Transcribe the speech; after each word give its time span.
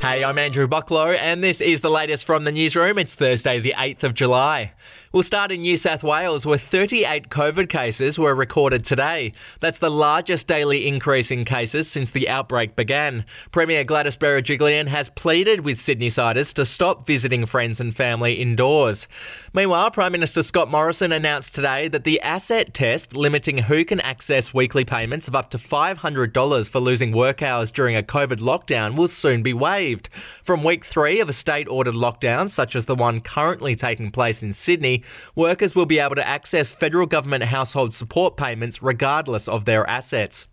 Hey, 0.00 0.24
I'm 0.24 0.38
Andrew 0.38 0.66
Bucklow, 0.66 1.14
and 1.14 1.44
this 1.44 1.60
is 1.60 1.82
the 1.82 1.90
latest 1.90 2.24
from 2.24 2.44
the 2.44 2.52
newsroom. 2.52 2.98
It's 2.98 3.14
Thursday, 3.14 3.60
the 3.60 3.74
8th 3.76 4.02
of 4.02 4.14
July. 4.14 4.72
We'll 5.12 5.22
start 5.22 5.52
in 5.52 5.60
New 5.60 5.76
South 5.76 6.02
Wales, 6.02 6.46
where 6.46 6.56
38 6.56 7.28
COVID 7.28 7.68
cases 7.68 8.18
were 8.18 8.34
recorded 8.34 8.82
today. 8.82 9.34
That's 9.60 9.78
the 9.78 9.90
largest 9.90 10.46
daily 10.46 10.88
increase 10.88 11.30
in 11.30 11.44
cases 11.44 11.90
since 11.90 12.12
the 12.12 12.30
outbreak 12.30 12.76
began. 12.76 13.26
Premier 13.52 13.84
Gladys 13.84 14.16
Berejiklian 14.16 14.86
has 14.86 15.10
pleaded 15.10 15.66
with 15.66 15.78
Sydney-siders 15.78 16.54
to 16.54 16.64
stop 16.64 17.06
visiting 17.06 17.44
friends 17.44 17.78
and 17.78 17.94
family 17.94 18.34
indoors. 18.34 19.06
Meanwhile, 19.52 19.90
Prime 19.90 20.12
Minister 20.12 20.42
Scott 20.42 20.70
Morrison 20.70 21.12
announced 21.12 21.54
today 21.54 21.88
that 21.88 22.04
the 22.04 22.20
asset 22.22 22.72
test 22.72 23.14
limiting 23.14 23.58
who 23.58 23.84
can 23.84 24.00
access 24.00 24.54
weekly 24.54 24.86
payments 24.86 25.28
of 25.28 25.36
up 25.36 25.50
to 25.50 25.58
$500 25.58 26.70
for 26.70 26.80
losing 26.80 27.12
work 27.12 27.42
hours 27.42 27.70
during 27.70 27.96
a 27.96 28.02
COVID 28.02 28.38
lockdown 28.38 28.94
will 28.96 29.08
soon 29.08 29.42
be 29.42 29.52
waived. 29.52 29.89
From 30.42 30.62
week 30.62 30.84
three 30.84 31.20
of 31.20 31.28
a 31.28 31.32
state 31.32 31.68
ordered 31.68 31.94
lockdown, 31.94 32.48
such 32.48 32.76
as 32.76 32.86
the 32.86 32.94
one 32.94 33.20
currently 33.20 33.74
taking 33.76 34.10
place 34.10 34.42
in 34.42 34.52
Sydney, 34.52 35.02
workers 35.34 35.74
will 35.74 35.86
be 35.86 35.98
able 35.98 36.16
to 36.16 36.26
access 36.26 36.72
federal 36.72 37.06
government 37.06 37.44
household 37.44 37.94
support 37.94 38.36
payments 38.36 38.82
regardless 38.82 39.48
of 39.48 39.64
their 39.64 39.88
assets. 39.88 40.48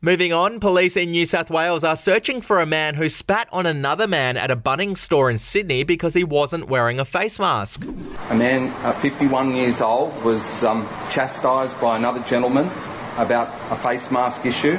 Moving 0.00 0.32
on, 0.32 0.60
police 0.60 0.96
in 0.96 1.10
New 1.10 1.26
South 1.26 1.50
Wales 1.50 1.82
are 1.82 1.96
searching 1.96 2.40
for 2.40 2.60
a 2.60 2.66
man 2.66 2.94
who 2.94 3.08
spat 3.08 3.48
on 3.50 3.66
another 3.66 4.06
man 4.06 4.36
at 4.36 4.48
a 4.48 4.54
Bunnings 4.54 4.98
store 4.98 5.28
in 5.28 5.38
Sydney 5.38 5.82
because 5.82 6.14
he 6.14 6.22
wasn't 6.22 6.68
wearing 6.68 7.00
a 7.00 7.04
face 7.04 7.40
mask. 7.40 7.84
A 8.28 8.34
man, 8.36 8.68
uh, 8.84 8.92
51 8.92 9.56
years 9.56 9.80
old, 9.80 10.22
was 10.22 10.62
um, 10.62 10.88
chastised 11.10 11.80
by 11.80 11.96
another 11.96 12.20
gentleman 12.20 12.70
about 13.16 13.48
a 13.72 13.76
face 13.76 14.12
mask 14.12 14.46
issue. 14.46 14.78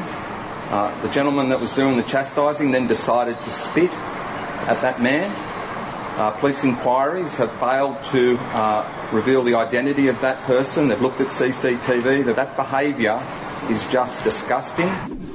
Uh, 0.69 1.01
the 1.01 1.09
gentleman 1.09 1.49
that 1.49 1.59
was 1.59 1.73
doing 1.73 1.97
the 1.97 2.03
chastising 2.03 2.69
then 2.69 2.85
decided 2.85 3.41
to 3.41 3.49
spit 3.49 3.91
at 4.69 4.79
that 4.81 5.01
man. 5.01 5.31
Uh, 6.19 6.31
police 6.31 6.63
inquiries 6.63 7.37
have 7.37 7.51
failed 7.59 8.01
to 8.03 8.37
uh, 8.53 9.09
reveal 9.11 9.41
the 9.41 9.55
identity 9.55 10.07
of 10.07 10.19
that 10.21 10.39
person. 10.43 10.87
They've 10.87 11.01
looked 11.01 11.21
at 11.21 11.27
CCTV. 11.27 12.25
That, 12.25 12.35
that 12.35 12.55
behaviour 12.55 13.17
is 13.69 13.87
just 13.87 14.23
disgusting. 14.23 14.89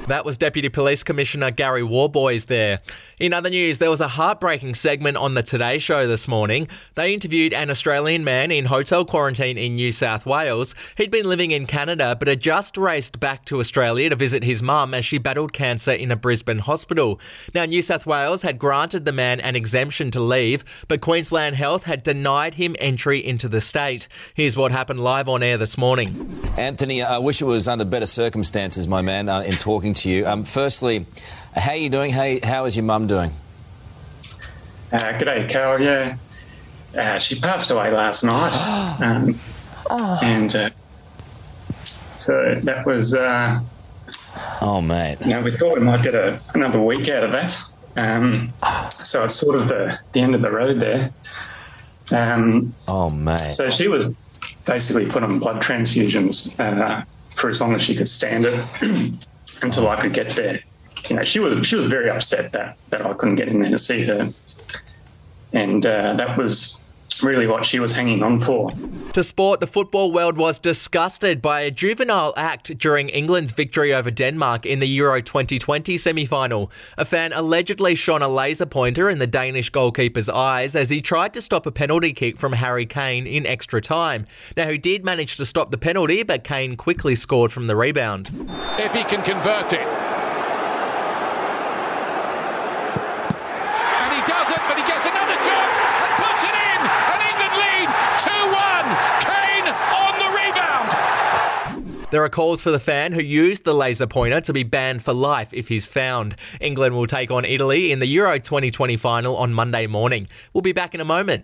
That 0.07 0.23
was 0.23 0.37
Deputy 0.37 0.69
Police 0.69 1.01
Commissioner 1.01 1.49
Gary 1.49 1.81
Worboys 1.81 2.45
there. 2.45 2.79
In 3.19 3.33
other 3.33 3.49
news, 3.49 3.79
there 3.79 3.89
was 3.89 4.01
a 4.01 4.07
heartbreaking 4.07 4.75
segment 4.75 5.17
on 5.17 5.33
the 5.33 5.41
Today 5.41 5.79
Show 5.79 6.05
this 6.05 6.27
morning. 6.27 6.67
They 6.93 7.11
interviewed 7.11 7.53
an 7.53 7.71
Australian 7.71 8.23
man 8.23 8.51
in 8.51 8.65
hotel 8.65 9.03
quarantine 9.03 9.57
in 9.57 9.73
New 9.75 9.91
South 9.91 10.27
Wales. 10.27 10.75
He'd 10.95 11.09
been 11.09 11.25
living 11.25 11.49
in 11.49 11.65
Canada 11.65 12.15
but 12.19 12.27
had 12.27 12.39
just 12.39 12.77
raced 12.77 13.19
back 13.19 13.45
to 13.45 13.59
Australia 13.59 14.11
to 14.11 14.15
visit 14.15 14.43
his 14.43 14.61
mum 14.61 14.93
as 14.93 15.05
she 15.05 15.17
battled 15.17 15.53
cancer 15.53 15.93
in 15.93 16.11
a 16.11 16.15
Brisbane 16.15 16.59
hospital. 16.59 17.19
Now, 17.55 17.65
New 17.65 17.81
South 17.81 18.05
Wales 18.05 18.43
had 18.43 18.59
granted 18.59 19.05
the 19.05 19.11
man 19.11 19.39
an 19.39 19.55
exemption 19.55 20.11
to 20.11 20.19
leave, 20.19 20.63
but 20.87 21.01
Queensland 21.01 21.55
Health 21.55 21.85
had 21.85 22.03
denied 22.03 22.53
him 22.55 22.75
entry 22.77 23.25
into 23.25 23.49
the 23.49 23.61
state. 23.61 24.07
Here's 24.35 24.55
what 24.55 24.71
happened 24.71 24.99
live 24.99 25.27
on 25.27 25.41
air 25.41 25.57
this 25.57 25.79
morning. 25.79 26.43
Anthony, 26.57 27.01
I 27.01 27.17
wish 27.17 27.41
it 27.41 27.45
was 27.45 27.67
under 27.67 27.85
better 27.85 28.05
circumstances, 28.05 28.87
my 28.87 29.01
man, 29.01 29.29
uh, 29.29 29.39
in 29.39 29.55
talking 29.55 29.94
to 29.95 30.09
you. 30.09 30.25
Um, 30.27 30.43
firstly, 30.43 31.05
how 31.55 31.71
are 31.71 31.75
you 31.75 31.89
doing? 31.89 32.11
How, 32.11 32.35
how 32.43 32.65
is 32.65 32.75
your 32.75 32.85
mum 32.85 33.07
doing? 33.07 33.33
Uh, 34.91 34.97
g'day, 34.97 35.51
Karl. 35.51 35.81
Yeah, 35.81 36.17
uh, 36.97 37.17
she 37.17 37.39
passed 37.39 37.71
away 37.71 37.91
last 37.91 38.23
night, 38.23 38.53
um, 39.01 39.39
Oh. 39.89 40.19
and 40.23 40.55
uh, 40.55 40.69
so 42.15 42.55
that 42.63 42.85
was. 42.85 43.13
Uh, 43.15 43.61
Oh, 44.61 44.81
mate. 44.81 45.17
you 45.21 45.29
know, 45.31 45.41
we 45.41 45.55
thought 45.55 45.73
we 45.75 45.79
might 45.83 46.03
get 46.03 46.13
a, 46.13 46.39
another 46.53 46.79
week 46.81 47.09
out 47.09 47.23
of 47.23 47.31
that. 47.31 47.59
Um, 47.95 48.53
so 48.89 49.23
it's 49.23 49.33
sort 49.33 49.55
of 49.55 49.67
the, 49.67 49.97
the 50.11 50.19
end 50.21 50.35
of 50.35 50.41
the 50.41 50.51
road 50.51 50.79
there. 50.79 51.11
Um, 52.11 52.73
Oh, 52.87 53.09
mate. 53.09 53.39
so 53.39 53.71
she 53.71 53.87
was 53.87 54.07
basically 54.67 55.07
put 55.07 55.23
on 55.23 55.39
blood 55.39 55.61
transfusions 55.61 56.59
uh, 56.59 57.03
for 57.31 57.49
as 57.49 57.59
long 57.61 57.73
as 57.73 57.81
she 57.81 57.95
could 57.95 58.07
stand 58.09 58.45
it 58.45 58.63
until 59.61 59.87
I 59.87 60.01
could 60.01 60.13
get 60.13 60.29
there. 60.31 60.59
You 61.09 61.17
know, 61.17 61.23
she 61.23 61.39
was 61.39 61.65
she 61.67 61.75
was 61.75 61.87
very 61.87 62.09
upset 62.09 62.51
that 62.53 62.77
that 62.89 63.05
I 63.05 63.13
couldn't 63.13 63.35
get 63.35 63.47
in 63.47 63.59
there 63.59 63.69
to 63.69 63.77
see 63.77 64.03
her, 64.05 64.33
and 65.53 65.85
uh, 65.85 66.13
that 66.15 66.37
was 66.37 66.84
really 67.23 67.47
what 67.47 67.65
she 67.65 67.79
was 67.79 67.93
hanging 67.93 68.21
on 68.23 68.39
for. 68.39 68.69
To 69.13 69.23
sport, 69.23 69.59
the 69.59 69.67
football 69.67 70.11
world 70.11 70.37
was 70.37 70.59
disgusted 70.59 71.41
by 71.41 71.61
a 71.61 71.71
juvenile 71.71 72.33
act 72.35 72.77
during 72.77 73.09
England's 73.09 73.51
victory 73.51 73.93
over 73.93 74.11
Denmark 74.11 74.65
in 74.65 74.79
the 74.79 74.87
Euro 74.87 75.21
2020 75.21 75.97
semi 75.97 76.25
final. 76.25 76.69
A 76.97 77.05
fan 77.05 77.31
allegedly 77.33 77.95
shone 77.95 78.21
a 78.21 78.27
laser 78.27 78.65
pointer 78.65 79.09
in 79.09 79.19
the 79.19 79.27
Danish 79.27 79.69
goalkeeper's 79.71 80.29
eyes 80.29 80.75
as 80.75 80.89
he 80.89 81.01
tried 81.01 81.33
to 81.33 81.41
stop 81.41 81.65
a 81.65 81.71
penalty 81.71 82.13
kick 82.13 82.37
from 82.37 82.53
Harry 82.53 82.85
Kane 82.85 83.25
in 83.25 83.45
extra 83.45 83.81
time. 83.81 84.25
Now, 84.57 84.69
he 84.69 84.77
did 84.77 85.05
manage 85.05 85.37
to 85.37 85.45
stop 85.45 85.71
the 85.71 85.77
penalty, 85.77 86.23
but 86.23 86.43
Kane 86.43 86.75
quickly 86.75 87.15
scored 87.15 87.51
from 87.51 87.67
the 87.67 87.75
rebound. 87.75 88.29
if 88.77 88.93
he 88.93 89.03
can 89.03 89.21
convert 89.23 89.71
it. 89.73 89.87
And 94.01 94.11
he 94.13 94.21
doesn't, 94.27 94.61
but 94.67 94.77
he 94.77 94.83
gets 94.83 95.05
another 95.05 95.35
chance 95.43 95.77
and 95.77 96.11
puts 96.23 96.43
it 96.43 96.55
in. 96.55 96.79
And 97.11 97.21
England 97.31 97.55
lead 97.55 97.87
2 98.19 98.29
1. 98.29 98.85
Kane 99.23 99.67
on 99.95 100.13
the 100.19 100.29
rebound. 100.35 100.89
There 102.15 102.23
are 102.23 102.29
calls 102.29 102.61
for 102.61 102.71
the 102.71 102.79
fan 102.79 103.11
who 103.11 103.21
used 103.21 103.65
the 103.65 103.73
laser 103.73 104.07
pointer 104.07 104.39
to 104.39 104.53
be 104.53 104.63
banned 104.63 105.03
for 105.03 105.11
life 105.11 105.49
if 105.51 105.67
he's 105.67 105.85
found. 105.85 106.37
England 106.61 106.95
will 106.95 107.07
take 107.07 107.29
on 107.29 107.43
Italy 107.43 107.91
in 107.91 107.99
the 107.99 108.05
Euro 108.05 108.39
2020 108.39 108.95
final 108.95 109.35
on 109.35 109.53
Monday 109.53 109.85
morning. 109.85 110.29
We'll 110.53 110.61
be 110.61 110.71
back 110.71 110.95
in 110.95 111.01
a 111.01 111.03
moment. 111.03 111.43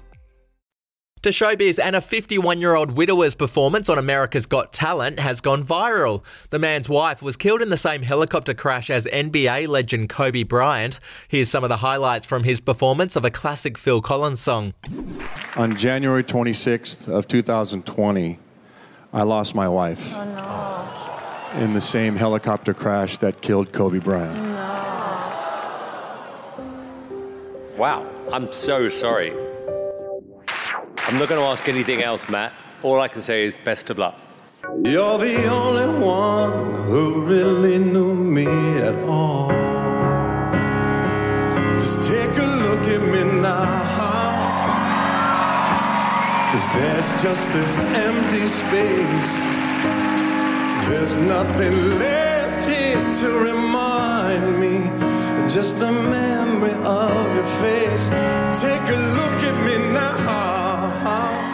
To 1.23 1.29
showbiz, 1.29 1.77
and 1.77 1.95
a 1.95 2.01
51 2.01 2.61
year 2.61 2.73
old 2.73 2.93
widower's 2.93 3.35
performance 3.35 3.87
on 3.89 3.99
America's 3.99 4.47
Got 4.47 4.73
Talent 4.73 5.19
has 5.19 5.39
gone 5.39 5.63
viral. 5.63 6.23
The 6.49 6.57
man's 6.57 6.89
wife 6.89 7.21
was 7.21 7.37
killed 7.37 7.61
in 7.61 7.69
the 7.69 7.77
same 7.77 8.01
helicopter 8.01 8.55
crash 8.55 8.89
as 8.89 9.05
NBA 9.05 9.67
legend 9.67 10.09
Kobe 10.09 10.41
Bryant. 10.41 10.99
Here's 11.27 11.47
some 11.47 11.63
of 11.63 11.69
the 11.69 11.77
highlights 11.77 12.25
from 12.25 12.43
his 12.43 12.59
performance 12.59 13.15
of 13.15 13.23
a 13.23 13.29
classic 13.29 13.77
Phil 13.77 14.01
Collins 14.01 14.41
song. 14.41 14.73
On 15.55 15.75
January 15.75 16.23
26th 16.23 17.07
of 17.07 17.27
2020, 17.27 18.39
I 19.13 19.21
lost 19.21 19.53
my 19.53 19.67
wife 19.67 20.13
oh, 20.15 21.51
in 21.57 21.73
the 21.73 21.81
same 21.81 22.15
helicopter 22.15 22.73
crash 22.73 23.19
that 23.19 23.43
killed 23.43 23.71
Kobe 23.73 23.99
Bryant. 23.99 24.39
Wow, 27.77 28.07
I'm 28.31 28.51
so 28.51 28.89
sorry. 28.89 29.50
I'm 31.11 31.19
not 31.19 31.27
going 31.27 31.41
to 31.41 31.47
ask 31.47 31.67
anything 31.67 32.01
else, 32.01 32.29
Matt. 32.29 32.53
All 32.83 33.01
I 33.01 33.09
can 33.09 33.21
say 33.21 33.43
is 33.43 33.57
best 33.57 33.89
of 33.89 33.97
luck. 33.97 34.17
You're 34.81 35.17
the 35.17 35.45
only 35.47 35.99
one 35.99 36.85
who 36.85 37.25
really 37.25 37.79
knew 37.79 38.15
me 38.15 38.45
at 38.77 38.95
all. 39.09 39.49
Just 41.73 41.99
take 42.09 42.37
a 42.37 42.47
look 42.63 42.83
at 42.95 43.01
me 43.01 43.23
now. 43.41 43.91
Cause 46.53 46.69
there's 46.75 47.21
just 47.21 47.51
this 47.51 47.77
empty 47.77 48.45
space. 48.47 49.35
There's 50.87 51.17
nothing 51.17 51.99
left 51.99 52.69
here 52.69 53.11
to 53.19 53.37
remind 53.37 54.61
me. 54.61 55.20
Just 55.53 55.81
a 55.81 55.91
memory 55.91 56.71
of 56.71 57.35
your 57.35 57.43
face. 57.43 58.07
Take 58.61 58.87
a 58.87 58.99
look 59.17 59.43
at 59.43 59.65
me 59.65 59.91
now. 59.91 61.50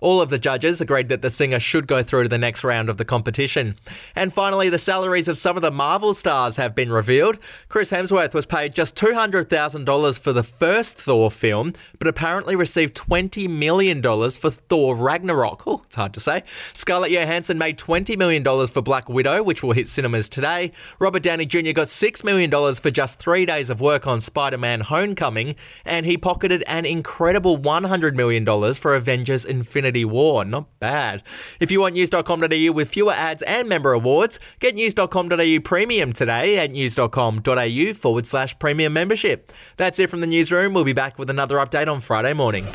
All 0.00 0.20
of 0.20 0.30
the 0.30 0.38
judges 0.38 0.80
agreed 0.80 1.08
that 1.08 1.22
the 1.22 1.30
singer 1.30 1.60
should 1.60 1.86
go 1.86 2.02
through 2.02 2.24
to 2.24 2.28
the 2.28 2.38
next 2.38 2.64
round 2.64 2.88
of 2.88 2.96
the 2.96 3.04
competition. 3.04 3.76
And 4.16 4.32
finally, 4.32 4.68
the 4.68 4.78
salaries 4.78 5.28
of 5.28 5.38
some 5.38 5.56
of 5.56 5.62
the 5.62 5.70
Marvel 5.70 6.14
stars 6.14 6.56
have 6.56 6.74
been 6.74 6.90
revealed. 6.90 7.38
Chris 7.68 7.90
Hemsworth 7.90 8.32
was 8.32 8.46
paid 8.46 8.74
just 8.74 8.96
$200,000 8.96 10.18
for 10.18 10.32
the 10.32 10.42
first 10.42 10.96
Thor 10.96 11.30
film, 11.30 11.74
but 11.98 12.08
apparently 12.08 12.56
received 12.56 12.96
$20 12.96 13.48
million 13.48 14.02
for 14.02 14.50
Thor 14.50 14.96
Ragnarok. 14.96 15.66
Oh, 15.66 15.82
it's 15.86 15.96
hard 15.96 16.14
to 16.14 16.20
say. 16.20 16.44
Scarlett 16.72 17.10
Johansson 17.10 17.58
made 17.58 17.78
$20 17.78 18.16
million 18.16 18.44
for 18.68 18.80
Black 18.80 19.08
Widow, 19.08 19.42
which 19.42 19.62
will 19.62 19.72
hit 19.72 19.88
cinemas 19.88 20.28
today. 20.28 20.72
Robert 20.98 21.22
Downey 21.22 21.46
Jr. 21.46 21.72
got 21.72 21.88
$6 21.88 22.24
million 22.24 22.50
for 22.74 22.90
just 22.90 23.18
three 23.18 23.44
days 23.44 23.68
of 23.68 23.80
work 23.80 24.06
on 24.06 24.20
Spider 24.20 24.58
Man 24.58 24.80
Homecoming, 24.80 25.56
and 25.84 26.06
he 26.06 26.16
pocketed 26.16 26.64
an 26.66 26.86
incredible 26.86 27.58
$100 27.58 28.14
million 28.14 28.46
for 28.74 28.94
Avengers 28.94 29.44
Infinity 29.44 29.89
War. 30.04 30.44
Not 30.44 30.78
bad. 30.80 31.22
If 31.58 31.70
you 31.70 31.80
want 31.80 31.94
news.com.au 31.94 32.72
with 32.72 32.88
fewer 32.88 33.12
ads 33.12 33.42
and 33.42 33.68
member 33.68 33.92
awards, 33.92 34.38
get 34.58 34.74
news.com.au 34.74 35.58
premium 35.64 36.12
today 36.12 36.58
at 36.58 36.70
news.com.au 36.70 37.94
forward 37.94 38.26
slash 38.26 38.58
premium 38.58 38.92
membership. 38.92 39.52
That's 39.76 39.98
it 39.98 40.10
from 40.10 40.20
the 40.20 40.26
newsroom. 40.26 40.74
We'll 40.74 40.84
be 40.84 40.92
back 40.92 41.18
with 41.18 41.30
another 41.30 41.56
update 41.56 41.90
on 41.90 42.00
Friday 42.00 42.32
morning. 42.32 42.66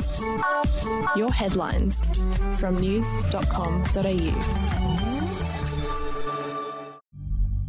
Your 1.16 1.32
headlines 1.32 2.06
from 2.58 2.78
news.com.au. 2.78 5.15